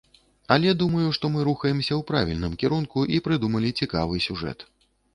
Але 0.53 0.71
думаю, 0.81 1.11
што 1.17 1.25
мы 1.35 1.45
рухаемся 1.51 1.93
ў 1.97 2.01
правільным 2.09 2.57
кірунку 2.65 3.07
і 3.15 3.23
прыдумалі 3.31 3.75
цікавы 3.83 4.27
сюжэт. 4.31 4.71